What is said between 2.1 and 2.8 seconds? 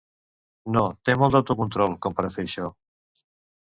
per a fer això.